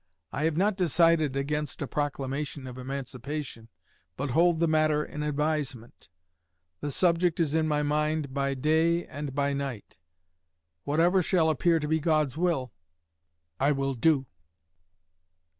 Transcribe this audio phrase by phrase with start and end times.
[0.31, 3.69] I have not decided against a proclamation of emancipation,
[4.17, 6.09] but hold the matter in advisement.
[6.79, 9.99] The subject is in my mind by day and by night.
[10.85, 12.73] Whatever shall appear to be God's will,
[13.59, 14.25] I will do."